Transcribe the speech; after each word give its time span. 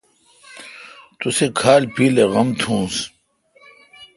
تسے 1.19 1.47
کھال 1.59 1.83
پیل 1.93 2.13
اے°غم 2.19 2.47
تھونس۔ 2.59 2.95